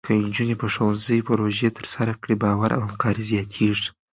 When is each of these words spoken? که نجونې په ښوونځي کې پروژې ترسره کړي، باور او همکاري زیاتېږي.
که 0.05 0.11
نجونې 0.25 0.55
په 0.61 0.67
ښوونځي 0.73 1.17
کې 1.19 1.25
پروژې 1.27 1.69
ترسره 1.77 2.13
کړي، 2.21 2.35
باور 2.43 2.69
او 2.77 2.81
همکاري 2.87 3.23
زیاتېږي. 3.31 3.89